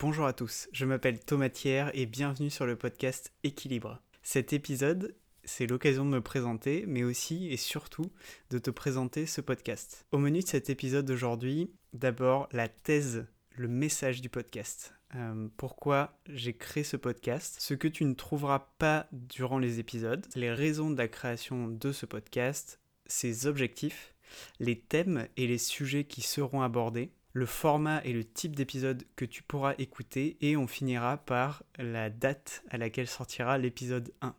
Bonjour 0.00 0.26
à 0.26 0.32
tous, 0.32 0.68
je 0.70 0.84
m'appelle 0.84 1.18
Thomas 1.18 1.48
Thiers 1.48 1.86
et 1.92 2.06
bienvenue 2.06 2.50
sur 2.50 2.66
le 2.66 2.76
podcast 2.76 3.32
Équilibre. 3.42 4.00
Cet 4.22 4.52
épisode, 4.52 5.16
c'est 5.42 5.66
l'occasion 5.66 6.04
de 6.04 6.10
me 6.10 6.20
présenter, 6.20 6.84
mais 6.86 7.02
aussi 7.02 7.48
et 7.48 7.56
surtout 7.56 8.12
de 8.50 8.58
te 8.58 8.70
présenter 8.70 9.26
ce 9.26 9.40
podcast. 9.40 10.06
Au 10.12 10.18
menu 10.18 10.38
de 10.38 10.46
cet 10.46 10.70
épisode 10.70 11.04
d'aujourd'hui, 11.04 11.72
d'abord 11.94 12.48
la 12.52 12.68
thèse, 12.68 13.26
le 13.56 13.66
message 13.66 14.20
du 14.20 14.28
podcast. 14.28 14.94
Euh, 15.16 15.48
pourquoi 15.56 16.16
j'ai 16.28 16.52
créé 16.52 16.84
ce 16.84 16.96
podcast, 16.96 17.56
ce 17.58 17.74
que 17.74 17.88
tu 17.88 18.04
ne 18.04 18.14
trouveras 18.14 18.68
pas 18.78 19.08
durant 19.10 19.58
les 19.58 19.80
épisodes, 19.80 20.24
les 20.36 20.52
raisons 20.52 20.92
de 20.92 20.96
la 20.98 21.08
création 21.08 21.66
de 21.66 21.90
ce 21.90 22.06
podcast, 22.06 22.78
ses 23.06 23.48
objectifs, 23.48 24.14
les 24.60 24.78
thèmes 24.78 25.26
et 25.36 25.48
les 25.48 25.58
sujets 25.58 26.04
qui 26.04 26.20
seront 26.20 26.62
abordés, 26.62 27.10
le 27.38 27.46
format 27.46 28.02
et 28.04 28.12
le 28.12 28.24
type 28.24 28.56
d'épisode 28.56 29.04
que 29.14 29.24
tu 29.24 29.42
pourras 29.42 29.74
écouter 29.78 30.36
et 30.40 30.56
on 30.56 30.66
finira 30.66 31.18
par 31.18 31.62
la 31.78 32.10
date 32.10 32.64
à 32.68 32.78
laquelle 32.78 33.06
sortira 33.06 33.58
l'épisode 33.58 34.12
1. 34.20 34.34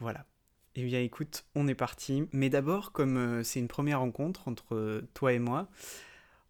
Voilà. 0.00 0.26
Eh 0.74 0.84
bien 0.84 1.00
écoute, 1.00 1.46
on 1.54 1.66
est 1.66 1.74
parti. 1.74 2.28
Mais 2.32 2.50
d'abord, 2.50 2.92
comme 2.92 3.16
euh, 3.16 3.42
c'est 3.42 3.58
une 3.58 3.68
première 3.68 4.00
rencontre 4.00 4.48
entre 4.48 4.74
euh, 4.74 5.08
toi 5.14 5.32
et 5.32 5.38
moi, 5.38 5.68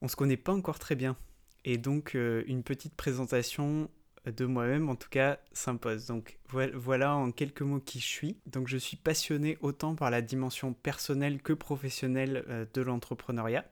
on 0.03 0.09
se 0.09 0.17
connaît 0.17 0.37
pas 0.37 0.53
encore 0.53 0.81
très 0.81 0.97
bien. 0.97 1.17
Et 1.65 1.79
donc 1.79 2.17
euh, 2.17 2.43
une 2.49 2.65
petite 2.65 2.97
présentation 2.97 3.89
de 4.27 4.47
moi-même 4.47 4.89
en 4.89 4.97
tout 4.97 5.11
cas 5.11 5.39
s'impose. 5.53 6.07
Donc 6.07 6.39
voilà 6.49 7.15
en 7.15 7.31
quelques 7.31 7.63
mots 7.63 7.81
qui 7.81 8.01
je 8.01 8.07
suis. 8.07 8.41
Donc 8.47 8.67
je 8.67 8.79
suis 8.79 8.97
passionné 8.97 9.57
autant 9.61 9.95
par 9.95 10.11
la 10.11 10.21
dimension 10.21 10.73
personnelle 10.73 11.43
que 11.43 11.53
professionnelle 11.53 12.67
de 12.73 12.83
l'entrepreneuriat. 12.83 13.65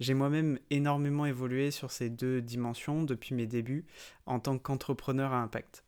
J'ai 0.00 0.14
moi-même 0.14 0.58
énormément 0.70 1.26
évolué 1.26 1.70
sur 1.70 1.90
ces 1.90 2.10
deux 2.10 2.42
dimensions 2.42 3.02
depuis 3.02 3.34
mes 3.34 3.46
débuts 3.46 3.86
en 4.26 4.40
tant 4.40 4.58
qu'entrepreneur 4.58 5.32
à 5.32 5.40
impact. 5.40 5.84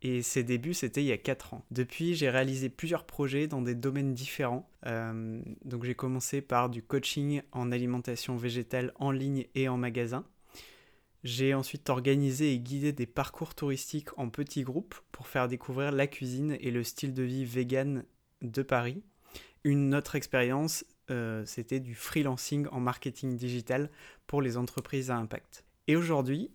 Et 0.00 0.22
ces 0.22 0.44
débuts, 0.44 0.74
c'était 0.74 1.02
il 1.02 1.06
y 1.06 1.12
a 1.12 1.18
4 1.18 1.54
ans. 1.54 1.64
Depuis, 1.72 2.14
j'ai 2.14 2.30
réalisé 2.30 2.68
plusieurs 2.68 3.04
projets 3.04 3.48
dans 3.48 3.62
des 3.62 3.74
domaines 3.74 4.14
différents. 4.14 4.70
Euh, 4.86 5.42
donc 5.64 5.84
j'ai 5.84 5.96
commencé 5.96 6.40
par 6.40 6.70
du 6.70 6.82
coaching 6.82 7.42
en 7.50 7.72
alimentation 7.72 8.36
végétale 8.36 8.92
en 8.96 9.10
ligne 9.10 9.46
et 9.56 9.68
en 9.68 9.76
magasin. 9.76 10.24
J'ai 11.24 11.52
ensuite 11.52 11.90
organisé 11.90 12.52
et 12.52 12.60
guidé 12.60 12.92
des 12.92 13.06
parcours 13.06 13.56
touristiques 13.56 14.16
en 14.18 14.30
petits 14.30 14.62
groupes 14.62 14.94
pour 15.10 15.26
faire 15.26 15.48
découvrir 15.48 15.90
la 15.90 16.06
cuisine 16.06 16.56
et 16.60 16.70
le 16.70 16.84
style 16.84 17.12
de 17.12 17.24
vie 17.24 17.44
vegan 17.44 18.04
de 18.40 18.62
Paris. 18.62 19.02
Une 19.64 19.96
autre 19.96 20.14
expérience, 20.14 20.84
euh, 21.10 21.44
c'était 21.46 21.80
du 21.80 21.94
freelancing 21.94 22.66
en 22.70 22.80
marketing 22.80 23.36
digital 23.36 23.90
pour 24.26 24.42
les 24.42 24.56
entreprises 24.56 25.10
à 25.10 25.16
impact. 25.16 25.64
Et 25.86 25.96
aujourd'hui, 25.96 26.50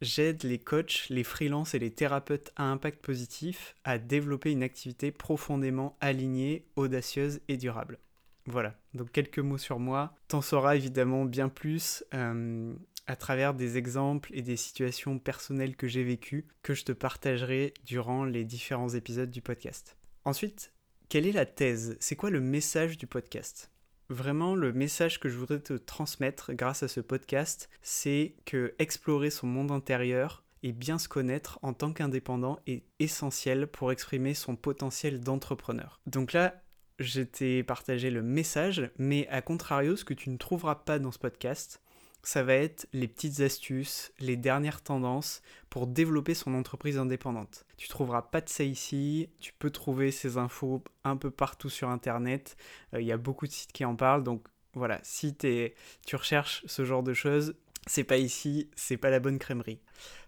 j'aide 0.00 0.42
les 0.44 0.58
coachs, 0.58 1.06
les 1.08 1.24
freelances 1.24 1.74
et 1.74 1.78
les 1.78 1.90
thérapeutes 1.90 2.52
à 2.56 2.64
impact 2.64 3.04
positif 3.04 3.74
à 3.84 3.98
développer 3.98 4.52
une 4.52 4.62
activité 4.62 5.10
profondément 5.10 5.96
alignée, 6.00 6.66
audacieuse 6.76 7.40
et 7.48 7.56
durable. 7.56 7.98
Voilà, 8.46 8.78
donc 8.94 9.10
quelques 9.10 9.40
mots 9.40 9.58
sur 9.58 9.80
moi. 9.80 10.14
T'en 10.28 10.40
sauras 10.40 10.76
évidemment 10.76 11.24
bien 11.24 11.48
plus 11.48 12.04
euh, 12.14 12.72
à 13.08 13.16
travers 13.16 13.54
des 13.54 13.76
exemples 13.76 14.30
et 14.32 14.42
des 14.42 14.56
situations 14.56 15.18
personnelles 15.18 15.76
que 15.76 15.88
j'ai 15.88 16.04
vécues 16.04 16.46
que 16.62 16.74
je 16.74 16.84
te 16.84 16.92
partagerai 16.92 17.74
durant 17.84 18.24
les 18.24 18.44
différents 18.44 18.90
épisodes 18.90 19.30
du 19.30 19.42
podcast. 19.42 19.96
Ensuite, 20.24 20.72
quelle 21.08 21.26
est 21.26 21.32
la 21.32 21.46
thèse? 21.46 21.96
C'est 22.00 22.16
quoi 22.16 22.30
le 22.30 22.40
message 22.40 22.98
du 22.98 23.06
podcast? 23.06 23.70
Vraiment, 24.08 24.54
le 24.54 24.72
message 24.72 25.18
que 25.18 25.28
je 25.28 25.36
voudrais 25.36 25.60
te 25.60 25.72
transmettre 25.72 26.52
grâce 26.52 26.82
à 26.82 26.88
ce 26.88 27.00
podcast, 27.00 27.68
c'est 27.82 28.36
que 28.44 28.74
explorer 28.78 29.30
son 29.30 29.48
monde 29.48 29.72
intérieur 29.72 30.44
et 30.62 30.72
bien 30.72 30.98
se 30.98 31.08
connaître 31.08 31.58
en 31.62 31.72
tant 31.72 31.92
qu'indépendant 31.92 32.58
est 32.66 32.84
essentiel 32.98 33.66
pour 33.66 33.92
exprimer 33.92 34.34
son 34.34 34.56
potentiel 34.56 35.20
d'entrepreneur. 35.20 36.00
Donc 36.06 36.32
là, 36.32 36.62
je 36.98 37.20
t'ai 37.20 37.62
partagé 37.62 38.10
le 38.10 38.22
message, 38.22 38.90
mais 38.96 39.26
à 39.28 39.42
contrario, 39.42 39.96
ce 39.96 40.04
que 40.04 40.14
tu 40.14 40.30
ne 40.30 40.38
trouveras 40.38 40.76
pas 40.76 40.98
dans 40.98 41.12
ce 41.12 41.18
podcast, 41.18 41.82
ça 42.26 42.42
va 42.42 42.54
être 42.54 42.88
les 42.92 43.06
petites 43.06 43.38
astuces, 43.38 44.12
les 44.18 44.36
dernières 44.36 44.82
tendances 44.82 45.42
pour 45.70 45.86
développer 45.86 46.34
son 46.34 46.54
entreprise 46.54 46.98
indépendante. 46.98 47.64
Tu 47.76 47.86
trouveras 47.86 48.22
pas 48.22 48.40
de 48.40 48.48
ça 48.48 48.64
ici, 48.64 49.28
tu 49.38 49.52
peux 49.52 49.70
trouver 49.70 50.10
ces 50.10 50.36
infos 50.36 50.82
un 51.04 51.16
peu 51.16 51.30
partout 51.30 51.70
sur 51.70 51.88
internet, 51.88 52.56
euh, 52.94 53.00
il 53.00 53.06
y 53.06 53.12
a 53.12 53.16
beaucoup 53.16 53.46
de 53.46 53.52
sites 53.52 53.70
qui 53.70 53.84
en 53.84 53.94
parlent, 53.94 54.24
donc 54.24 54.44
voilà, 54.74 54.98
si 55.04 55.36
tu 55.36 56.16
recherches 56.16 56.64
ce 56.66 56.84
genre 56.84 57.04
de 57.04 57.14
choses, 57.14 57.54
c'est 57.86 58.02
pas 58.02 58.18
ici, 58.18 58.70
c'est 58.74 58.96
pas 58.96 59.10
la 59.10 59.20
bonne 59.20 59.38
crèmerie. 59.38 59.78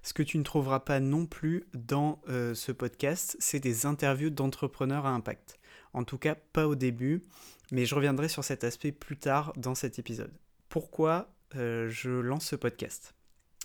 Ce 0.04 0.14
que 0.14 0.22
tu 0.22 0.38
ne 0.38 0.44
trouveras 0.44 0.80
pas 0.80 1.00
non 1.00 1.26
plus 1.26 1.64
dans 1.74 2.22
euh, 2.28 2.54
ce 2.54 2.70
podcast, 2.70 3.36
c'est 3.40 3.58
des 3.58 3.86
interviews 3.86 4.30
d'entrepreneurs 4.30 5.04
à 5.04 5.10
impact. 5.10 5.58
En 5.94 6.04
tout 6.04 6.18
cas, 6.18 6.36
pas 6.36 6.68
au 6.68 6.76
début, 6.76 7.24
mais 7.72 7.86
je 7.86 7.96
reviendrai 7.96 8.28
sur 8.28 8.44
cet 8.44 8.62
aspect 8.62 8.92
plus 8.92 9.16
tard 9.16 9.52
dans 9.56 9.74
cet 9.74 9.98
épisode. 9.98 10.32
Pourquoi 10.68 11.28
euh, 11.56 11.88
je 11.88 12.10
lance 12.10 12.46
ce 12.46 12.56
podcast 12.56 13.14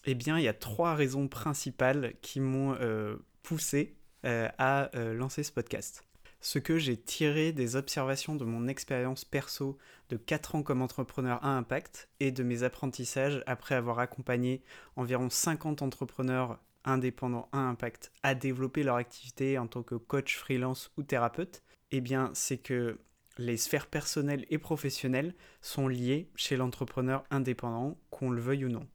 Eh 0.06 0.16
bien, 0.16 0.38
il 0.38 0.44
y 0.44 0.48
a 0.48 0.54
trois 0.54 0.96
raisons 0.96 1.28
principales 1.28 2.14
qui 2.22 2.40
m'ont 2.40 2.76
euh, 2.80 3.16
poussé 3.42 3.96
euh, 4.26 4.48
à 4.58 4.90
lancer 5.14 5.44
ce 5.44 5.52
podcast. 5.52 6.04
Ce 6.40 6.60
que 6.60 6.78
j'ai 6.78 6.98
tiré 6.98 7.54
des 7.54 7.78
observations 7.78 8.36
de 8.36 8.44
mon 8.44 8.68
expérience 8.68 9.24
perso 9.24 9.78
de 10.10 10.18
4 10.18 10.56
ans 10.56 10.64
comme 10.64 10.82
entrepreneur 10.82 11.44
à 11.44 11.56
impact 11.56 12.10
et 12.20 12.32
de 12.32 12.44
mes 12.44 12.64
apprentissages 12.64 13.42
après 13.46 13.76
avoir 13.76 14.00
accompagné 14.00 14.62
environ 14.98 15.30
50 15.30 15.82
entrepreneurs 15.82 16.60
indépendants 16.84 17.48
à 17.54 17.60
impact 17.60 18.12
à 18.24 18.36
développer 18.36 18.84
leur 18.84 18.98
activité 18.98 19.58
en 19.58 19.68
tant 19.68 19.84
que 19.84 19.96
coach 19.96 20.38
freelance 20.38 20.92
ou 20.98 21.04
thérapeute, 21.04 21.64
eh 21.92 22.02
bien 22.02 22.30
c'est 22.34 22.58
que 22.58 23.00
les 23.38 23.58
sphères 23.58 23.88
personnelles 23.88 24.46
et 24.50 24.58
professionnelles 24.58 25.34
sont 25.62 25.88
liées 25.88 26.30
chez 26.36 26.56
l'entrepreneur 26.56 27.24
indépendant, 27.30 27.98
qu'on 28.10 28.30
le 28.30 28.42
veuille 28.42 28.66
ou 28.66 28.70
non. 28.70 28.88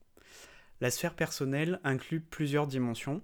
La 0.81 0.91
sphère 0.91 1.15
personnelle 1.15 1.81
inclut 1.83 2.21
plusieurs 2.21 2.67
dimensions. 2.67 3.23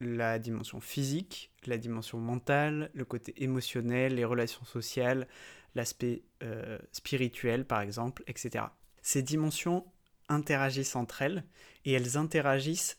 La 0.00 0.38
dimension 0.38 0.80
physique, 0.80 1.52
la 1.66 1.78
dimension 1.78 2.18
mentale, 2.18 2.90
le 2.94 3.04
côté 3.04 3.32
émotionnel, 3.42 4.16
les 4.16 4.24
relations 4.24 4.64
sociales, 4.64 5.28
l'aspect 5.74 6.24
euh, 6.42 6.78
spirituel 6.90 7.64
par 7.64 7.80
exemple, 7.80 8.24
etc. 8.26 8.66
Ces 9.02 9.22
dimensions 9.22 9.86
interagissent 10.28 10.96
entre 10.96 11.22
elles 11.22 11.44
et 11.84 11.92
elles 11.92 12.16
interagissent 12.16 12.98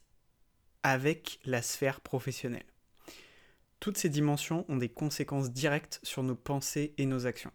avec 0.84 1.40
la 1.45 1.62
sphère 1.62 2.00
professionnelle. 2.00 2.75
Toutes 3.85 3.97
ces 3.97 4.09
dimensions 4.09 4.66
ont 4.68 4.78
des 4.78 4.90
conséquences 4.90 5.51
directes 5.51 6.00
sur 6.01 6.23
nos 6.23 6.34
pensées 6.34 6.96
et 6.97 7.06
nos 7.06 7.28
actions. 7.28 7.51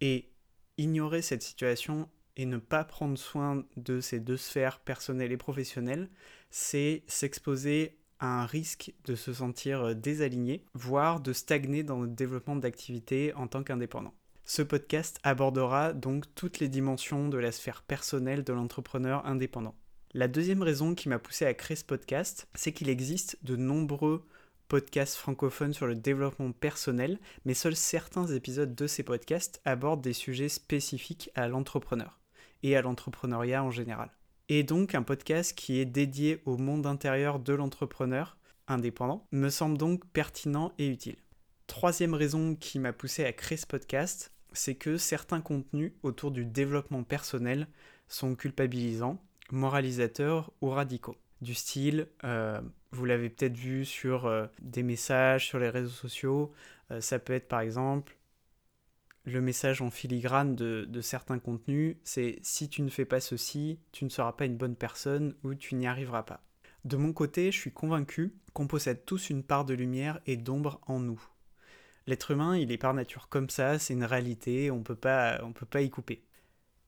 Et 0.00 0.30
ignorer 0.78 1.20
cette 1.20 1.42
situation 1.42 2.08
et 2.38 2.46
ne 2.46 2.56
pas 2.56 2.84
prendre 2.84 3.18
soin 3.18 3.66
de 3.76 4.00
ces 4.00 4.18
deux 4.18 4.38
sphères 4.38 4.80
personnelles 4.80 5.30
et 5.30 5.36
professionnelles, 5.36 6.08
c'est 6.48 7.02
s'exposer 7.06 7.98
à 8.18 8.40
un 8.40 8.46
risque 8.46 8.94
de 9.04 9.14
se 9.14 9.34
sentir 9.34 9.94
désaligné, 9.94 10.64
voire 10.72 11.20
de 11.20 11.34
stagner 11.34 11.82
dans 11.82 11.98
notre 11.98 12.14
développement 12.14 12.56
d'activité 12.56 13.34
en 13.34 13.46
tant 13.46 13.62
qu'indépendant. 13.62 14.14
Ce 14.44 14.62
podcast 14.62 15.20
abordera 15.22 15.92
donc 15.92 16.34
toutes 16.34 16.60
les 16.60 16.68
dimensions 16.70 17.28
de 17.28 17.36
la 17.36 17.52
sphère 17.52 17.82
personnelle 17.82 18.42
de 18.42 18.54
l'entrepreneur 18.54 19.26
indépendant. 19.26 19.74
La 20.14 20.28
deuxième 20.28 20.62
raison 20.62 20.94
qui 20.94 21.10
m'a 21.10 21.18
poussé 21.18 21.44
à 21.44 21.52
créer 21.52 21.76
ce 21.76 21.84
podcast, 21.84 22.48
c'est 22.54 22.72
qu'il 22.72 22.88
existe 22.88 23.36
de 23.44 23.56
nombreux 23.56 24.26
podcast 24.70 25.16
francophone 25.16 25.74
sur 25.74 25.88
le 25.88 25.96
développement 25.96 26.52
personnel, 26.52 27.18
mais 27.44 27.54
seuls 27.54 27.74
certains 27.74 28.28
épisodes 28.28 28.72
de 28.72 28.86
ces 28.86 29.02
podcasts 29.02 29.60
abordent 29.64 30.00
des 30.00 30.12
sujets 30.12 30.48
spécifiques 30.48 31.28
à 31.34 31.48
l'entrepreneur 31.48 32.20
et 32.62 32.76
à 32.76 32.80
l'entrepreneuriat 32.80 33.64
en 33.64 33.72
général. 33.72 34.12
Et 34.48 34.62
donc 34.62 34.94
un 34.94 35.02
podcast 35.02 35.58
qui 35.58 35.80
est 35.80 35.86
dédié 35.86 36.40
au 36.44 36.56
monde 36.56 36.86
intérieur 36.86 37.40
de 37.40 37.52
l'entrepreneur 37.52 38.38
indépendant 38.68 39.26
me 39.32 39.48
semble 39.48 39.76
donc 39.76 40.06
pertinent 40.06 40.72
et 40.78 40.86
utile. 40.86 41.16
Troisième 41.66 42.14
raison 42.14 42.54
qui 42.54 42.78
m'a 42.78 42.92
poussé 42.92 43.24
à 43.24 43.32
créer 43.32 43.58
ce 43.58 43.66
podcast, 43.66 44.32
c'est 44.52 44.76
que 44.76 44.98
certains 44.98 45.40
contenus 45.40 45.94
autour 46.04 46.30
du 46.30 46.44
développement 46.44 47.02
personnel 47.02 47.66
sont 48.06 48.36
culpabilisants, 48.36 49.20
moralisateurs 49.50 50.52
ou 50.60 50.68
radicaux 50.68 51.16
du 51.40 51.54
style, 51.54 52.06
euh, 52.22 52.60
vous 52.92 53.04
l'avez 53.04 53.30
peut-être 53.30 53.56
vu 53.56 53.84
sur 53.84 54.26
euh, 54.26 54.46
des 54.60 54.82
messages 54.82 55.46
sur 55.46 55.58
les 55.58 55.70
réseaux 55.70 55.90
sociaux, 55.90 56.52
euh, 56.90 57.00
ça 57.00 57.18
peut 57.18 57.32
être 57.32 57.48
par 57.48 57.60
exemple 57.60 58.16
le 59.24 59.40
message 59.40 59.82
en 59.82 59.90
filigrane 59.90 60.56
de, 60.56 60.86
de 60.88 61.00
certains 61.00 61.38
contenus, 61.38 61.96
c'est 62.04 62.38
si 62.42 62.68
tu 62.68 62.82
ne 62.82 62.88
fais 62.88 63.04
pas 63.04 63.20
ceci, 63.20 63.78
tu 63.92 64.04
ne 64.04 64.10
seras 64.10 64.32
pas 64.32 64.46
une 64.46 64.56
bonne 64.56 64.76
personne 64.76 65.34
ou 65.44 65.54
tu 65.54 65.74
n'y 65.74 65.86
arriveras 65.86 66.22
pas. 66.22 66.42
De 66.84 66.96
mon 66.96 67.12
côté, 67.12 67.52
je 67.52 67.58
suis 67.58 67.72
convaincu 67.72 68.34
qu'on 68.54 68.66
possède 68.66 69.04
tous 69.04 69.28
une 69.30 69.42
part 69.42 69.66
de 69.66 69.74
lumière 69.74 70.20
et 70.26 70.36
d'ombre 70.36 70.80
en 70.86 70.98
nous. 70.98 71.20
L'être 72.06 72.30
humain, 72.30 72.56
il 72.56 72.72
est 72.72 72.78
par 72.78 72.94
nature 72.94 73.28
comme 73.28 73.50
ça, 73.50 73.78
c'est 73.78 73.92
une 73.92 74.04
réalité, 74.04 74.70
on 74.70 74.78
on 74.78 74.82
peut 74.82 74.96
pas 74.96 75.82
y 75.82 75.90
couper. 75.90 76.24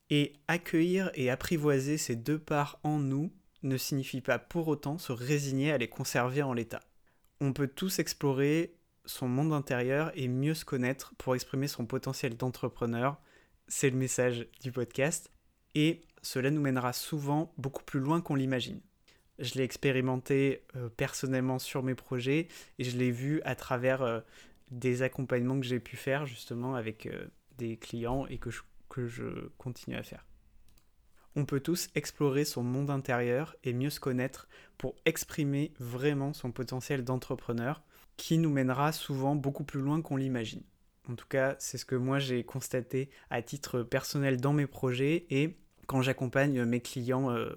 Et 0.09 0.33
accueillir 0.49 1.11
et 1.15 1.31
apprivoiser 1.31 1.99
ces 1.99 2.17
deux 2.17 2.39
parts 2.39 2.81
en 2.83 2.99
nous, 2.99 3.31
ne 3.63 3.77
signifie 3.77 4.21
pas 4.21 4.39
pour 4.39 4.69
autant 4.69 4.99
se 4.99 5.13
résigner 5.13 5.73
à 5.73 5.79
les 5.79 5.89
conserver 5.89 6.43
en 6.43 6.53
l'état. 6.53 6.81
On 7.41 7.53
peut 7.53 7.69
tous 7.69 7.99
explorer 7.99 8.75
son 9.05 9.29
monde 9.29 9.53
intérieur 9.53 10.13
et 10.15 10.29
mieux 10.29 10.55
se 10.55 10.65
connaître 10.65 11.15
pour 11.19 11.35
exprimer 11.35 11.69
son 11.69 11.87
potentiel 11.87 12.37
d'entrepreneur. 12.37 13.21
C'est 13.69 13.91
le 13.91 13.97
message 13.97 14.47
du 14.61 14.73
podcast. 14.73 15.31
Et 15.75 16.03
cela 16.23 16.51
nous 16.51 16.61
mènera 16.61 16.93
souvent 16.93 17.53
beaucoup 17.57 17.83
plus 17.83 18.01
loin 18.01 18.21
qu'on 18.21 18.35
l'imagine. 18.35 18.81
Je 19.39 19.55
l'ai 19.55 19.65
expérimenté 19.65 20.65
euh, 20.77 20.89
personnellement 20.89 21.59
sur 21.59 21.83
mes 21.83 21.95
projets 21.95 22.49
et 22.79 22.85
je 22.85 22.97
l'ai 22.97 23.11
vu 23.11 23.41
à 23.45 23.55
travers 23.55 24.03
euh, 24.03 24.21
des 24.71 25.03
accompagnements 25.03 25.59
que 25.59 25.67
j'ai 25.67 25.81
pu 25.81 25.97
faire 25.97 26.27
justement 26.27 26.75
avec 26.75 27.07
euh, 27.07 27.27
des 27.59 27.77
clients 27.77 28.27
et 28.27 28.39
que 28.39 28.51
que 28.89 29.09
je 29.09 29.49
continue 29.57 29.97
à 29.97 30.03
faire. 30.03 30.25
On 31.35 31.45
peut 31.45 31.61
tous 31.61 31.89
explorer 31.95 32.45
son 32.45 32.63
monde 32.63 32.91
intérieur 32.91 33.57
et 33.65 33.73
mieux 33.73 33.91
se 33.91 34.01
connaître 34.01 34.49
pour 34.77 34.95
exprimer 35.07 35.73
vraiment 35.79 36.33
son 36.33 36.53
potentiel 36.53 37.05
d'entrepreneur 37.05 37.83
qui 38.17 38.39
nous 38.39 38.51
mènera 38.51 38.93
souvent 38.93 39.35
beaucoup 39.35 39.65
plus 39.65 39.81
loin 39.81 40.03
qu'on 40.03 40.17
l'imagine. 40.17 40.63
En 41.09 41.15
tout 41.15 41.27
cas, 41.27 41.57
c'est 41.59 41.79
ce 41.79 41.85
que 41.85 41.97
moi 41.97 42.19
j'ai 42.19 42.45
constaté 42.45 43.11
à 43.31 43.43
titre 43.43 43.83
personnel 43.83 44.41
dans 44.41 44.53
mes 44.53 44.67
projets 44.67 45.27
et 45.31 45.57
quand 45.87 46.03
j'accompagne 46.03 46.65
mes 46.65 46.81
clients 46.81 47.31
euh, 47.31 47.51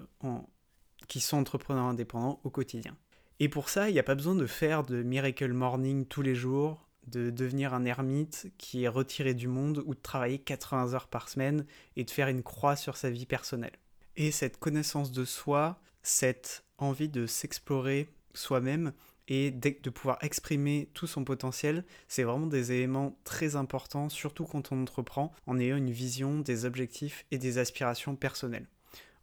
qui 1.06 1.20
sont 1.20 1.36
entrepreneurs 1.36 1.84
indépendants 1.84 2.40
au 2.44 2.50
quotidien. 2.50 2.96
Et 3.38 3.48
pour 3.48 3.68
ça, 3.68 3.90
il 3.90 3.92
n'y 3.92 3.98
a 3.98 4.02
pas 4.02 4.14
besoin 4.14 4.34
de 4.34 4.46
faire 4.46 4.82
de 4.82 5.02
miracle 5.02 5.52
morning 5.52 6.06
tous 6.06 6.22
les 6.22 6.34
jours, 6.34 6.85
de 7.06 7.30
devenir 7.30 7.74
un 7.74 7.84
ermite 7.84 8.52
qui 8.58 8.84
est 8.84 8.88
retiré 8.88 9.34
du 9.34 9.48
monde 9.48 9.82
ou 9.86 9.94
de 9.94 10.00
travailler 10.00 10.38
80 10.38 10.94
heures 10.94 11.08
par 11.08 11.28
semaine 11.28 11.66
et 11.96 12.04
de 12.04 12.10
faire 12.10 12.28
une 12.28 12.42
croix 12.42 12.76
sur 12.76 12.96
sa 12.96 13.10
vie 13.10 13.26
personnelle. 13.26 13.76
Et 14.16 14.30
cette 14.30 14.58
connaissance 14.58 15.12
de 15.12 15.24
soi, 15.24 15.78
cette 16.02 16.64
envie 16.78 17.08
de 17.08 17.26
s'explorer 17.26 18.08
soi-même 18.34 18.92
et 19.28 19.50
de 19.50 19.90
pouvoir 19.90 20.18
exprimer 20.22 20.88
tout 20.94 21.06
son 21.06 21.24
potentiel, 21.24 21.84
c'est 22.06 22.22
vraiment 22.22 22.46
des 22.46 22.72
éléments 22.72 23.18
très 23.24 23.56
importants, 23.56 24.08
surtout 24.08 24.44
quand 24.44 24.70
on 24.70 24.82
entreprend, 24.82 25.32
en 25.46 25.58
ayant 25.58 25.76
une 25.76 25.90
vision, 25.90 26.38
des 26.38 26.64
objectifs 26.64 27.26
et 27.32 27.38
des 27.38 27.58
aspirations 27.58 28.14
personnelles. 28.14 28.68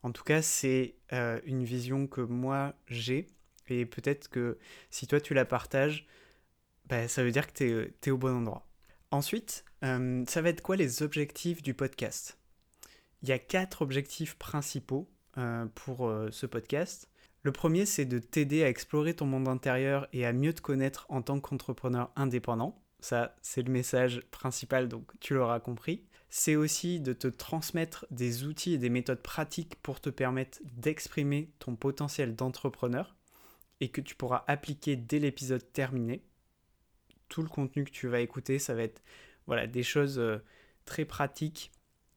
En 0.01 0.11
tout 0.11 0.23
cas, 0.23 0.41
c'est 0.41 0.95
euh, 1.13 1.39
une 1.45 1.63
vision 1.63 2.07
que 2.07 2.19
moi 2.19 2.73
j'ai, 2.87 3.27
et 3.69 3.85
peut-être 3.85 4.27
que 4.27 4.57
si 4.89 5.07
toi 5.07 5.21
tu 5.21 5.33
la 5.33 5.45
partages, 5.45 6.05
bah, 6.85 7.07
ça 7.07 7.23
veut 7.23 7.31
dire 7.31 7.47
que 7.47 7.53
tu 7.53 7.63
es, 7.69 7.93
es, 8.05 8.11
au 8.11 8.17
bon 8.17 8.35
endroit. 8.35 8.67
Ensuite, 9.11 9.63
euh, 9.83 10.23
ça 10.27 10.41
va 10.41 10.49
être 10.49 10.61
quoi 10.61 10.75
les 10.75 11.03
objectifs 11.03 11.61
du 11.61 11.73
podcast? 11.73 12.37
Il 13.21 13.29
y 13.29 13.31
a 13.31 13.39
quatre 13.39 13.81
objectifs 13.81 14.35
principaux 14.35 15.09
euh, 15.37 15.65
pour 15.75 16.07
euh, 16.07 16.29
ce 16.31 16.45
podcast. 16.45 17.09
Le 17.41 17.51
premier, 17.51 17.85
c'est 17.85 18.05
de 18.05 18.19
t'aider 18.19 18.63
à 18.63 18.69
explorer 18.69 19.13
ton 19.13 19.25
monde 19.25 19.47
intérieur 19.47 20.07
et 20.13 20.25
à 20.25 20.33
mieux 20.33 20.53
te 20.53 20.61
connaître 20.61 21.05
en 21.09 21.21
tant 21.21 21.39
qu'entrepreneur 21.39 22.11
indépendant. 22.15 22.81
Ça, 22.99 23.35
c'est 23.41 23.61
le 23.61 23.71
message 23.71 24.21
principal, 24.31 24.87
donc 24.87 25.11
tu 25.19 25.33
l'auras 25.33 25.59
compris. 25.59 26.05
C'est 26.29 26.55
aussi 26.55 26.99
de 26.99 27.13
te 27.13 27.27
transmettre 27.27 28.05
des 28.11 28.45
outils 28.45 28.73
et 28.73 28.77
des 28.77 28.89
méthodes 28.89 29.21
pratiques 29.21 29.75
pour 29.83 30.01
te 30.01 30.09
permettre 30.09 30.59
d'exprimer 30.63 31.51
ton 31.59 31.75
potentiel 31.75 32.35
d'entrepreneur 32.35 33.15
et 33.81 33.89
que 33.89 34.01
tu 34.01 34.15
pourras 34.15 34.43
appliquer 34.47 34.95
dès 34.95 35.19
l'épisode 35.19 35.71
terminé 35.73 36.23
tout 37.33 37.41
le 37.41 37.49
contenu 37.49 37.83
que 37.83 37.89
tu 37.89 38.07
vas 38.07 38.19
écouter, 38.19 38.59
ça 38.59 38.75
va 38.75 38.83
être 38.83 39.01
voilà, 39.47 39.65
des 39.65 39.81
choses 39.81 40.19
euh, 40.19 40.37
très 40.85 41.03
pratiques. 41.03 41.71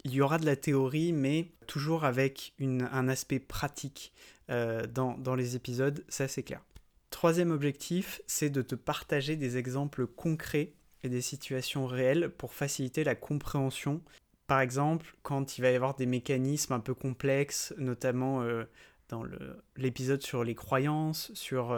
Il 0.04 0.12
y 0.12 0.20
aura 0.20 0.36
de 0.36 0.44
la 0.44 0.56
théorie, 0.56 1.14
mais 1.14 1.52
toujours 1.66 2.04
avec 2.04 2.52
un 2.60 3.08
aspect 3.08 3.38
pratique 3.38 4.12
euh, 4.50 4.86
dans, 4.86 5.16
dans 5.16 5.34
les 5.34 5.56
épisodes, 5.56 6.04
ça 6.10 6.28
c'est 6.28 6.42
clair. 6.42 6.60
Troisième 7.08 7.50
objectif, 7.50 8.20
c'est 8.26 8.50
de 8.50 8.60
te 8.60 8.74
partager 8.74 9.36
des 9.36 9.56
exemples 9.56 10.06
concrets 10.06 10.74
et 11.02 11.08
des 11.08 11.22
situations 11.22 11.86
réelles 11.86 12.28
pour 12.28 12.52
faciliter 12.52 13.02
la 13.02 13.14
compréhension. 13.14 14.02
Par 14.46 14.60
exemple, 14.60 15.16
quand 15.22 15.56
il 15.56 15.62
va 15.62 15.70
y 15.70 15.74
avoir 15.74 15.94
des 15.94 16.04
mécanismes 16.04 16.74
un 16.74 16.80
peu 16.80 16.92
complexes, 16.92 17.72
notamment 17.78 18.42
euh, 18.42 18.64
dans 19.08 19.24
l'épisode 19.76 20.22
sur 20.22 20.44
les 20.44 20.54
croyances, 20.54 21.32
sur 21.32 21.72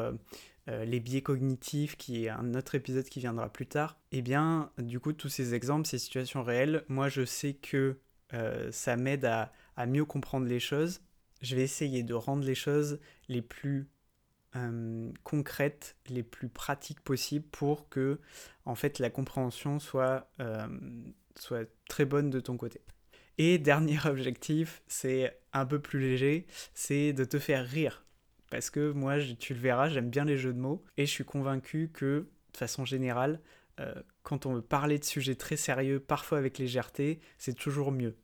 les 0.68 1.00
biais 1.00 1.22
cognitifs, 1.22 1.96
qui 1.96 2.24
est 2.24 2.28
un 2.28 2.54
autre 2.54 2.74
épisode 2.74 3.04
qui 3.04 3.20
viendra 3.20 3.50
plus 3.50 3.66
tard, 3.66 3.98
eh 4.12 4.22
bien, 4.22 4.70
du 4.78 5.00
coup, 5.00 5.12
tous 5.12 5.28
ces 5.28 5.54
exemples, 5.54 5.86
ces 5.86 5.98
situations 5.98 6.42
réelles, 6.42 6.84
moi, 6.88 7.08
je 7.08 7.24
sais 7.24 7.54
que 7.54 7.98
euh, 8.34 8.70
ça 8.70 8.96
m'aide 8.96 9.24
à, 9.24 9.52
mieux 9.86 10.04
comprendre 10.04 10.46
les 10.46 10.60
choses. 10.60 11.00
Je 11.40 11.56
vais 11.56 11.62
essayer 11.62 12.02
de 12.02 12.14
rendre 12.14 12.44
les 12.44 12.54
choses 12.54 12.98
les 13.28 13.42
plus 13.42 13.88
euh, 14.56 15.10
concrètes, 15.22 15.96
les 16.08 16.22
plus 16.22 16.48
pratiques 16.48 17.00
possibles 17.00 17.46
pour 17.50 17.88
que, 17.88 18.20
en 18.64 18.74
fait, 18.74 18.98
la 18.98 19.08
compréhension 19.08 19.78
soit, 19.78 20.30
soit 21.36 21.68
très 21.88 22.04
bonne 22.04 22.28
de 22.28 22.40
ton 22.40 22.56
côté. 22.56 22.80
Et 23.38 23.58
dernier 23.58 23.98
objectif, 24.04 24.82
c'est 24.88 25.38
un 25.52 25.64
peu 25.64 25.78
plus 25.78 26.00
léger, 26.00 26.46
c'est 26.74 27.12
de 27.12 27.24
te 27.24 27.38
faire 27.38 27.64
rire 27.64 28.04
parce 28.50 28.70
que 28.70 28.92
moi, 28.92 29.16
tu 29.38 29.54
le 29.54 29.60
verras, 29.60 29.88
j'aime 29.88 30.10
bien 30.10 30.24
les 30.24 30.38
jeux 30.38 30.52
de 30.52 30.58
mots 30.58 30.82
et 30.96 31.06
je 31.06 31.10
suis 31.10 31.24
convaincu 31.24 31.90
que, 31.92 32.26
de 32.52 32.56
façon 32.56 32.84
générale, 32.84 33.40
euh, 33.80 33.94
quand 34.22 34.46
on 34.46 34.54
veut 34.54 34.62
parler 34.62 34.98
de 34.98 35.04
sujets 35.04 35.34
très 35.34 35.56
sérieux, 35.56 36.00
parfois 36.00 36.38
avec 36.38 36.58
légèreté, 36.58 37.20
c'est 37.38 37.54
toujours 37.54 37.92
mieux. 37.92 38.16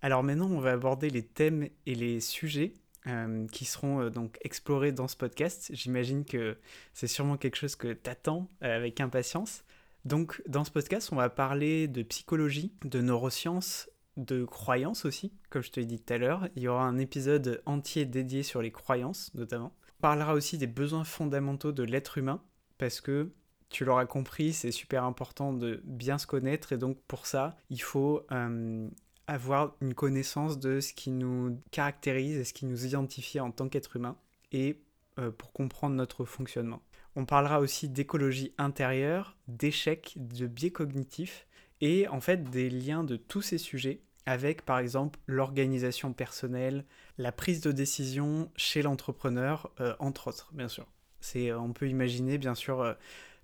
Alors 0.00 0.22
maintenant, 0.22 0.50
on 0.50 0.60
va 0.60 0.72
aborder 0.72 1.10
les 1.10 1.22
thèmes 1.22 1.68
et 1.86 1.94
les 1.94 2.20
sujets 2.20 2.74
euh, 3.06 3.46
qui 3.48 3.64
seront 3.64 4.00
euh, 4.00 4.10
donc 4.10 4.38
explorés 4.42 4.92
dans 4.92 5.08
ce 5.08 5.16
podcast. 5.16 5.70
J'imagine 5.72 6.24
que 6.24 6.56
c'est 6.94 7.06
sûrement 7.06 7.36
quelque 7.36 7.56
chose 7.56 7.76
que 7.76 7.92
tu 7.92 8.10
attends 8.10 8.48
avec 8.60 9.00
impatience. 9.00 9.64
Donc 10.04 10.42
dans 10.48 10.64
ce 10.64 10.70
podcast, 10.70 11.10
on 11.12 11.16
va 11.16 11.30
parler 11.30 11.86
de 11.86 12.02
psychologie, 12.02 12.72
de 12.84 13.00
neurosciences, 13.00 13.88
de 14.16 14.44
croyances 14.44 15.04
aussi, 15.04 15.32
comme 15.50 15.62
je 15.62 15.70
te 15.70 15.80
l'ai 15.80 15.86
dit 15.86 16.00
tout 16.00 16.12
à 16.12 16.18
l'heure. 16.18 16.48
Il 16.56 16.62
y 16.62 16.68
aura 16.68 16.84
un 16.84 16.98
épisode 16.98 17.62
entier 17.66 18.04
dédié 18.04 18.42
sur 18.42 18.62
les 18.62 18.70
croyances, 18.70 19.32
notamment. 19.34 19.72
On 19.98 20.02
parlera 20.02 20.34
aussi 20.34 20.58
des 20.58 20.66
besoins 20.66 21.04
fondamentaux 21.04 21.72
de 21.72 21.82
l'être 21.82 22.18
humain, 22.18 22.42
parce 22.78 23.00
que 23.00 23.32
tu 23.68 23.84
l'auras 23.84 24.06
compris, 24.06 24.52
c'est 24.52 24.72
super 24.72 25.04
important 25.04 25.52
de 25.52 25.80
bien 25.84 26.18
se 26.18 26.26
connaître, 26.26 26.72
et 26.72 26.78
donc 26.78 26.98
pour 27.08 27.26
ça, 27.26 27.56
il 27.70 27.80
faut 27.80 28.26
euh, 28.30 28.88
avoir 29.26 29.74
une 29.80 29.94
connaissance 29.94 30.58
de 30.58 30.80
ce 30.80 30.92
qui 30.92 31.10
nous 31.10 31.58
caractérise 31.70 32.36
et 32.36 32.44
ce 32.44 32.52
qui 32.52 32.66
nous 32.66 32.84
identifie 32.84 33.40
en 33.40 33.50
tant 33.50 33.68
qu'être 33.68 33.96
humain, 33.96 34.16
et 34.52 34.82
euh, 35.18 35.30
pour 35.30 35.52
comprendre 35.52 35.94
notre 35.94 36.24
fonctionnement. 36.24 36.82
On 37.16 37.24
parlera 37.26 37.60
aussi 37.60 37.88
d'écologie 37.88 38.54
intérieure, 38.58 39.36
d'échecs, 39.48 40.14
de 40.16 40.46
biais 40.46 40.70
cognitifs, 40.70 41.46
et 41.82 42.08
en 42.08 42.20
fait 42.20 42.44
des 42.44 42.70
liens 42.70 43.04
de 43.04 43.16
tous 43.16 43.42
ces 43.42 43.58
sujets 43.58 44.00
avec 44.24 44.64
par 44.64 44.78
exemple 44.78 45.18
l'organisation 45.26 46.12
personnelle, 46.12 46.84
la 47.18 47.32
prise 47.32 47.60
de 47.60 47.72
décision 47.72 48.50
chez 48.56 48.80
l'entrepreneur, 48.80 49.70
euh, 49.80 49.94
entre 49.98 50.28
autres, 50.28 50.50
bien 50.54 50.68
sûr. 50.68 50.86
C'est, 51.20 51.50
euh, 51.50 51.58
on 51.58 51.72
peut 51.72 51.88
imaginer 51.88 52.38
bien 52.38 52.54
sûr 52.54 52.80
euh, 52.80 52.94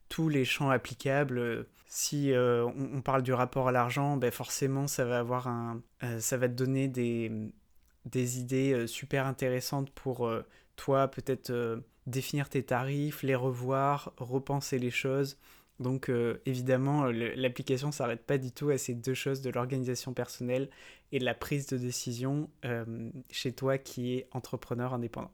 tous 0.09 0.28
les 0.28 0.45
champs 0.45 0.71
applicables. 0.71 1.66
Si 1.88 2.33
on, 2.35 3.00
parle 3.02 3.23
du 3.23 3.33
rapport 3.33 3.68
à 3.68 3.73
l'argent, 3.73 4.18
ben 4.18 4.30
forcément 4.30 4.87
ça 4.87 5.04
va 5.07 5.18
avoir 5.18 5.49
un, 5.49 5.83
ça 6.18 6.37
va 6.37 6.49
te 6.49 6.52
donner 6.52 6.87
des, 6.87 7.33
des 8.04 8.38
idées 8.38 8.87
super 8.87 9.26
intéressantes 9.26 9.90
pour 9.90 10.30
toi, 10.76 11.09
peut-être 11.09 11.83
définir 12.07 12.50
tes 12.50 12.62
tarifs, 12.62 13.23
les 13.23 13.35
revoir, 13.35 14.12
repenser 14.18 14.78
les 14.78 14.90
choses. 14.90 15.38
Donc 15.81 16.09
euh, 16.09 16.41
évidemment, 16.45 17.05
l'application 17.07 17.89
ne 17.89 17.93
s'arrête 17.93 18.25
pas 18.25 18.39
du 18.39 18.51
tout 18.51 18.71
à 18.71 18.79
ces 18.79 18.95
deux 18.95 19.15
choses 19.15 19.43
de 19.43 19.51
l'organisation 19.51 20.13
personnelle 20.13 20.71
et 21.13 21.19
de 21.19 21.25
la 21.25 21.35
prise 21.35 21.67
de 21.67 21.77
décision 21.77 22.51
euh, 22.65 23.11
chez 23.31 23.53
toi 23.53 23.79
qui 23.79 24.15
est 24.15 24.29
entrepreneur 24.33 24.93
indépendant. 24.93 25.33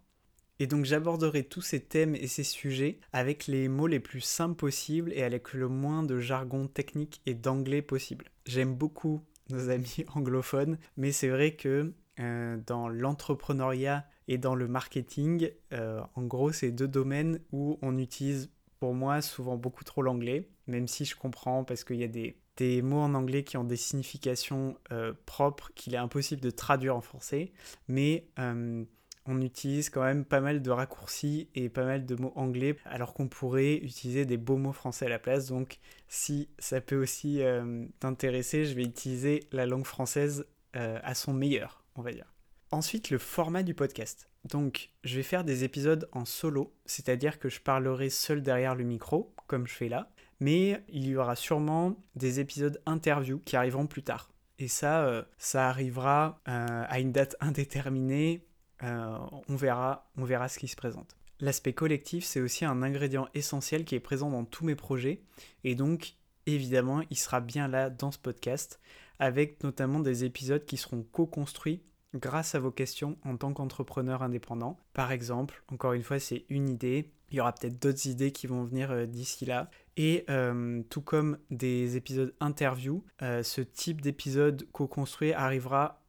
Et 0.60 0.66
donc 0.66 0.84
j'aborderai 0.84 1.44
tous 1.44 1.62
ces 1.62 1.80
thèmes 1.80 2.14
et 2.14 2.28
ces 2.28 2.44
sujets 2.44 2.98
avec 3.12 3.46
les 3.46 3.68
mots 3.68 3.88
les 3.88 4.00
plus 4.00 4.20
simples 4.20 4.54
possibles 4.54 5.12
et 5.12 5.22
avec 5.22 5.52
le 5.52 5.68
moins 5.68 6.02
de 6.02 6.20
jargon 6.20 6.68
technique 6.68 7.20
et 7.26 7.34
d'anglais 7.34 7.82
possible. 7.82 8.26
J'aime 8.46 8.74
beaucoup 8.74 9.22
nos 9.50 9.70
amis 9.70 10.04
anglophones, 10.14 10.78
mais 10.96 11.10
c'est 11.10 11.28
vrai 11.28 11.56
que 11.56 11.92
euh, 12.20 12.56
dans 12.66 12.88
l'entrepreneuriat 12.88 14.06
et 14.28 14.38
dans 14.38 14.54
le 14.54 14.68
marketing, 14.68 15.50
en 15.70 16.22
gros, 16.22 16.50
c'est 16.50 16.70
deux 16.70 16.88
domaines 16.88 17.40
où 17.52 17.78
on 17.82 17.98
utilise 17.98 18.48
pour 18.78 18.94
moi 18.94 19.22
souvent 19.22 19.56
beaucoup 19.56 19.84
trop 19.84 20.02
l'anglais, 20.02 20.48
même 20.66 20.88
si 20.88 21.04
je 21.04 21.16
comprends 21.16 21.64
parce 21.64 21.84
qu'il 21.84 21.96
y 21.96 22.04
a 22.04 22.08
des, 22.08 22.36
des, 22.56 22.82
mots 22.82 23.00
en 23.00 23.14
anglais 23.14 23.44
qui 23.44 23.56
ont 23.56 23.64
des 23.64 23.76
significations 23.76 24.76
euh, 24.92 25.12
propres 25.26 25.72
qu'il 25.74 25.94
est 25.94 25.98
impossible 25.98 26.40
de 26.40 26.50
traduire 26.50 26.96
en 26.96 27.00
français, 27.00 27.52
mais 27.88 28.26
euh, 28.38 28.84
on 29.26 29.40
utilise 29.40 29.90
quand 29.90 30.02
même 30.02 30.24
pas 30.24 30.40
mal 30.40 30.62
de 30.62 30.70
raccourcis 30.70 31.48
et 31.54 31.68
pas 31.68 31.84
mal 31.84 32.04
de 32.04 32.14
mots 32.14 32.32
anglais, 32.36 32.76
alors 32.84 33.14
qu'on 33.14 33.28
pourrait 33.28 33.76
utiliser 33.76 34.26
des 34.26 34.36
beaux 34.36 34.58
mots 34.58 34.72
français 34.72 35.06
à 35.06 35.08
la 35.08 35.18
place. 35.18 35.46
Donc 35.48 35.78
si 36.08 36.48
ça 36.58 36.80
peut 36.80 37.00
aussi 37.00 37.42
euh, 37.42 37.86
t'intéresser, 38.00 38.66
je 38.66 38.74
vais 38.74 38.84
utiliser 38.84 39.40
la 39.52 39.66
langue 39.66 39.86
française 39.86 40.46
à 40.76 41.14
son 41.14 41.32
meilleur, 41.32 41.84
on 41.94 42.02
va 42.02 42.10
dire. 42.10 42.33
Ensuite, 42.74 43.10
le 43.10 43.18
format 43.18 43.62
du 43.62 43.72
podcast. 43.72 44.28
Donc, 44.42 44.90
je 45.04 45.14
vais 45.14 45.22
faire 45.22 45.44
des 45.44 45.62
épisodes 45.62 46.08
en 46.10 46.24
solo, 46.24 46.74
c'est-à-dire 46.86 47.38
que 47.38 47.48
je 47.48 47.60
parlerai 47.60 48.10
seul 48.10 48.42
derrière 48.42 48.74
le 48.74 48.82
micro, 48.82 49.32
comme 49.46 49.68
je 49.68 49.74
fais 49.74 49.88
là, 49.88 50.10
mais 50.40 50.82
il 50.88 51.06
y 51.06 51.14
aura 51.14 51.36
sûrement 51.36 51.94
des 52.16 52.40
épisodes 52.40 52.82
interview 52.84 53.38
qui 53.38 53.54
arriveront 53.54 53.86
plus 53.86 54.02
tard. 54.02 54.32
Et 54.58 54.66
ça, 54.66 55.04
euh, 55.04 55.22
ça 55.38 55.68
arrivera 55.68 56.40
euh, 56.48 56.84
à 56.88 56.98
une 56.98 57.12
date 57.12 57.36
indéterminée. 57.38 58.44
Euh, 58.82 59.18
on, 59.48 59.54
verra, 59.54 60.10
on 60.16 60.24
verra 60.24 60.48
ce 60.48 60.58
qui 60.58 60.66
se 60.66 60.74
présente. 60.74 61.16
L'aspect 61.38 61.74
collectif, 61.74 62.24
c'est 62.24 62.40
aussi 62.40 62.64
un 62.64 62.82
ingrédient 62.82 63.28
essentiel 63.34 63.84
qui 63.84 63.94
est 63.94 64.00
présent 64.00 64.30
dans 64.30 64.44
tous 64.44 64.64
mes 64.64 64.74
projets. 64.74 65.22
Et 65.62 65.76
donc, 65.76 66.14
évidemment, 66.46 67.02
il 67.08 67.18
sera 67.18 67.40
bien 67.40 67.68
là 67.68 67.88
dans 67.88 68.10
ce 68.10 68.18
podcast, 68.18 68.80
avec 69.20 69.62
notamment 69.62 70.00
des 70.00 70.24
épisodes 70.24 70.64
qui 70.64 70.76
seront 70.76 71.04
co-construits 71.12 71.80
grâce 72.14 72.54
à 72.54 72.60
vos 72.60 72.70
questions 72.70 73.16
en 73.24 73.36
tant 73.36 73.52
qu'entrepreneur 73.52 74.22
indépendant. 74.22 74.78
Par 74.92 75.12
exemple, 75.12 75.62
encore 75.68 75.92
une 75.92 76.02
fois, 76.02 76.18
c'est 76.18 76.44
une 76.48 76.68
idée. 76.68 77.10
Il 77.30 77.36
y 77.36 77.40
aura 77.40 77.52
peut-être 77.52 77.80
d'autres 77.82 78.06
idées 78.06 78.30
qui 78.30 78.46
vont 78.46 78.62
venir 78.62 78.90
euh, 78.92 79.06
d'ici 79.06 79.44
là. 79.44 79.70
Et 79.96 80.24
euh, 80.30 80.82
tout 80.90 81.00
comme 81.00 81.38
des 81.50 81.96
épisodes 81.96 82.34
interview, 82.40 83.04
euh, 83.22 83.42
ce 83.42 83.60
type 83.60 84.00
d'épisode 84.00 84.66
co-construit 84.72 85.32
arrivera, 85.32 86.02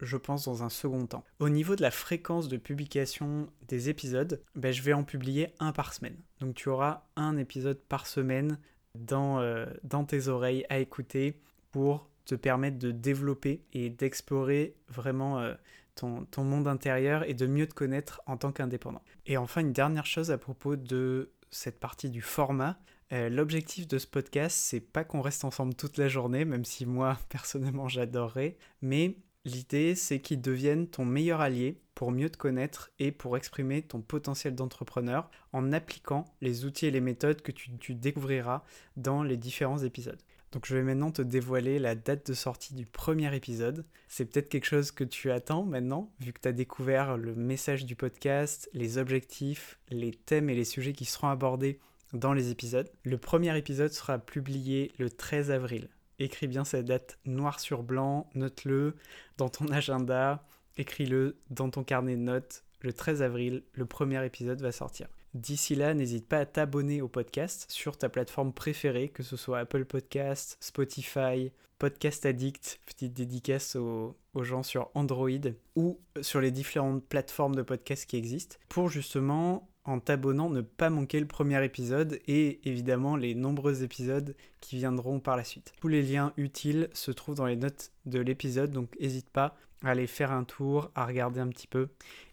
je 0.00 0.16
pense, 0.16 0.44
dans 0.44 0.62
un 0.62 0.68
second 0.70 1.06
temps. 1.06 1.24
Au 1.38 1.48
niveau 1.48 1.76
de 1.76 1.82
la 1.82 1.90
fréquence 1.90 2.48
de 2.48 2.56
publication 2.56 3.48
des 3.68 3.88
épisodes, 3.88 4.42
ben, 4.54 4.72
je 4.72 4.82
vais 4.82 4.94
en 4.94 5.04
publier 5.04 5.48
un 5.58 5.72
par 5.72 5.92
semaine. 5.92 6.16
Donc 6.40 6.54
tu 6.54 6.68
auras 6.68 7.04
un 7.16 7.36
épisode 7.36 7.78
par 7.78 8.06
semaine 8.06 8.58
dans, 8.98 9.40
dans 9.84 10.04
tes 10.04 10.26
oreilles 10.26 10.66
à 10.68 10.78
écouter 10.78 11.40
pour 11.70 12.09
te 12.24 12.34
permettre 12.34 12.78
de 12.78 12.90
développer 12.90 13.64
et 13.72 13.90
d'explorer 13.90 14.76
vraiment 14.88 15.38
euh, 15.38 15.54
ton, 15.94 16.44
monde 16.44 16.68
intérieur 16.68 17.28
et 17.28 17.34
de 17.34 17.46
mieux 17.46 17.66
te 17.66 17.74
connaître 17.74 18.22
en 18.26 18.36
tant 18.36 18.52
qu'indépendant. 18.52 19.02
Et 19.26 19.36
enfin, 19.36 19.60
une 19.60 19.72
dernière 19.72 20.06
chose 20.06 20.30
à 20.30 20.38
propos 20.38 20.76
de 20.76 21.32
cette 21.50 21.80
partie 21.80 22.10
du 22.10 22.22
format. 22.22 22.78
Euh, 23.12 23.28
l'objectif 23.28 23.88
de 23.88 23.98
ce 23.98 24.06
podcast, 24.06 24.56
c'est 24.56 24.80
pas 24.80 25.04
qu'on 25.04 25.20
reste 25.20 25.44
ensemble 25.44 25.74
toute 25.74 25.98
la 25.98 26.08
journée, 26.08 26.44
même 26.44 26.64
si 26.64 26.86
moi, 26.86 27.18
personnellement, 27.28 27.88
j'adorerais, 27.88 28.56
mais 28.82 29.16
l'idée, 29.44 29.94
c'est 29.94 30.20
qu'il 30.20 30.40
devienne 30.40 30.86
ton 30.86 31.04
meilleur 31.04 31.40
allié 31.40 31.80
pour 31.94 32.12
mieux 32.12 32.30
te 32.30 32.38
connaître 32.38 32.90
et 32.98 33.10
pour 33.10 33.36
exprimer 33.36 33.82
ton 33.82 34.00
potentiel 34.00 34.54
d'entrepreneur 34.54 35.30
en 35.52 35.72
appliquant 35.72 36.24
les 36.40 36.64
outils 36.64 36.86
et 36.86 36.90
les 36.90 37.00
méthodes 37.00 37.42
que 37.42 37.52
tu 37.52 37.94
découvriras 37.94 38.62
dans 38.96 39.22
les 39.22 39.36
différents 39.36 39.82
épisodes. 39.82 40.20
Donc 40.52 40.66
je 40.66 40.74
vais 40.74 40.82
maintenant 40.82 41.12
te 41.12 41.22
dévoiler 41.22 41.78
la 41.78 41.94
date 41.94 42.26
de 42.28 42.34
sortie 42.34 42.74
du 42.74 42.84
premier 42.84 43.34
épisode. 43.34 43.84
C'est 44.08 44.24
peut-être 44.24 44.48
quelque 44.48 44.66
chose 44.66 44.90
que 44.90 45.04
tu 45.04 45.30
attends 45.30 45.64
maintenant, 45.64 46.12
vu 46.18 46.32
que 46.32 46.40
tu 46.40 46.48
as 46.48 46.52
découvert 46.52 47.16
le 47.16 47.36
message 47.36 47.84
du 47.84 47.94
podcast, 47.94 48.68
les 48.72 48.98
objectifs, 48.98 49.78
les 49.90 50.10
thèmes 50.10 50.50
et 50.50 50.56
les 50.56 50.64
sujets 50.64 50.92
qui 50.92 51.04
seront 51.04 51.28
abordés 51.28 51.78
dans 52.12 52.32
les 52.32 52.50
épisodes. 52.50 52.90
Le 53.04 53.16
premier 53.16 53.56
épisode 53.56 53.92
sera 53.92 54.18
publié 54.18 54.90
le 54.98 55.08
13 55.08 55.52
avril. 55.52 55.88
Écris 56.18 56.48
bien 56.48 56.64
cette 56.64 56.86
date 56.86 57.18
noir 57.24 57.60
sur 57.60 57.84
blanc, 57.84 58.28
note-le 58.34 58.96
dans 59.38 59.48
ton 59.48 59.68
agenda, 59.68 60.44
écris-le 60.76 61.36
dans 61.50 61.70
ton 61.70 61.84
carnet 61.84 62.16
de 62.16 62.22
notes. 62.22 62.64
Le 62.80 62.92
13 62.92 63.22
avril, 63.22 63.62
le 63.74 63.86
premier 63.86 64.24
épisode 64.26 64.60
va 64.60 64.72
sortir. 64.72 65.06
D'ici 65.34 65.76
là, 65.76 65.94
n'hésite 65.94 66.26
pas 66.26 66.38
à 66.38 66.46
t'abonner 66.46 67.02
au 67.02 67.08
podcast 67.08 67.66
sur 67.68 67.96
ta 67.96 68.08
plateforme 68.08 68.52
préférée, 68.52 69.08
que 69.08 69.22
ce 69.22 69.36
soit 69.36 69.60
Apple 69.60 69.84
Podcast, 69.84 70.56
Spotify, 70.60 71.52
Podcast 71.78 72.26
Addict, 72.26 72.80
petite 72.84 73.14
dédicace 73.14 73.76
aux, 73.76 74.16
gens 74.34 74.62
sur 74.62 74.90
Android 74.94 75.30
ou 75.76 75.98
sur 76.20 76.40
les 76.40 76.50
différentes 76.50 77.04
plateformes 77.04 77.54
de 77.54 77.62
podcast 77.62 78.04
qui 78.04 78.16
existent, 78.16 78.56
pour 78.68 78.88
justement, 78.90 79.69
en 79.90 80.00
t'abonnant, 80.00 80.48
ne 80.48 80.60
pas 80.60 80.90
manquer 80.90 81.20
le 81.20 81.26
premier 81.26 81.62
épisode 81.64 82.20
et 82.26 82.60
évidemment 82.68 83.16
les 83.16 83.34
nombreux 83.34 83.82
épisodes 83.82 84.36
qui 84.60 84.76
viendront 84.76 85.20
par 85.20 85.36
la 85.36 85.44
suite. 85.44 85.72
Tous 85.80 85.88
les 85.88 86.02
liens 86.02 86.32
utiles 86.36 86.88
se 86.92 87.10
trouvent 87.10 87.34
dans 87.34 87.46
les 87.46 87.56
notes 87.56 87.92
de 88.06 88.20
l'épisode, 88.20 88.70
donc 88.70 88.88
n'hésite 89.00 89.28
pas 89.30 89.56
aller 89.82 90.06
faire 90.06 90.30
un 90.30 90.44
tour, 90.44 90.90
à 90.94 91.06
regarder 91.06 91.40
un 91.40 91.48
petit 91.48 91.66
peu. 91.66 91.88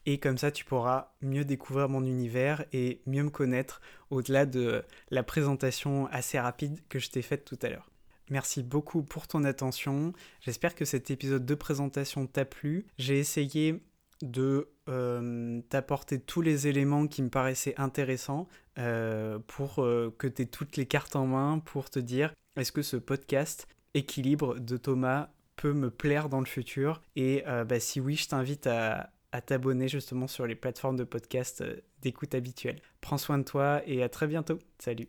Et 0.05 0.17
comme 0.19 0.37
ça, 0.37 0.51
tu 0.51 0.65
pourras 0.65 1.13
mieux 1.21 1.45
découvrir 1.45 1.89
mon 1.89 2.05
univers 2.05 2.65
et 2.73 3.01
mieux 3.05 3.23
me 3.23 3.29
connaître 3.29 3.81
au-delà 4.09 4.45
de 4.45 4.83
la 5.11 5.23
présentation 5.23 6.07
assez 6.07 6.39
rapide 6.39 6.79
que 6.89 6.99
je 6.99 7.09
t'ai 7.09 7.21
faite 7.21 7.45
tout 7.45 7.57
à 7.61 7.69
l'heure. 7.69 7.89
Merci 8.29 8.61
beaucoup 8.61 9.03
pour 9.03 9.27
ton 9.27 9.45
attention. 9.45 10.11
J'espère 10.41 10.75
que 10.75 10.83
cet 10.83 11.09
épisode 11.09 11.45
de 11.45 11.55
présentation 11.55 12.27
t'a 12.27 12.43
plu. 12.43 12.85
J'ai 12.97 13.19
essayé 13.19 13.81
de 14.21 14.69
euh, 14.89 15.61
t'apporter 15.69 16.19
tous 16.19 16.41
les 16.41 16.67
éléments 16.67 17.07
qui 17.07 17.21
me 17.21 17.29
paraissaient 17.29 17.75
intéressants 17.77 18.47
euh, 18.77 19.39
pour 19.47 19.83
euh, 19.83 20.15
que 20.17 20.27
tu 20.27 20.43
aies 20.43 20.45
toutes 20.45 20.77
les 20.77 20.85
cartes 20.85 21.15
en 21.15 21.27
main 21.27 21.59
pour 21.59 21.89
te 21.89 21.99
dire 21.99 22.33
est-ce 22.55 22.71
que 22.71 22.81
ce 22.81 22.97
podcast 22.97 23.67
équilibre 23.93 24.59
de 24.59 24.77
Thomas 24.77 25.29
peut 25.55 25.73
me 25.73 25.89
plaire 25.89 26.29
dans 26.29 26.39
le 26.39 26.45
futur? 26.45 27.01
Et 27.15 27.43
bah, 27.67 27.79
si 27.79 27.99
oui, 27.99 28.15
je 28.15 28.27
t'invite 28.27 28.67
à, 28.67 29.11
à 29.31 29.41
t'abonner 29.41 29.87
justement 29.87 30.27
sur 30.27 30.45
les 30.47 30.55
plateformes 30.55 30.97
de 30.97 31.03
podcast 31.03 31.63
d'écoute 32.01 32.35
habituelles. 32.35 32.81
Prends 33.01 33.17
soin 33.17 33.37
de 33.37 33.43
toi 33.43 33.81
et 33.85 34.03
à 34.03 34.09
très 34.09 34.27
bientôt. 34.27 34.59
Salut 34.79 35.07